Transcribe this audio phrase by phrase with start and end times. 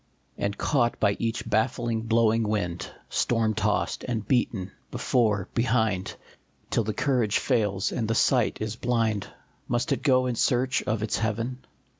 [0.35, 6.15] And caught by each baffling, blowing wind, Storm tossed and beaten, before, behind,
[6.71, 9.27] Till the courage fails and the sight is blind,
[9.67, 11.59] Must it go in search of its heaven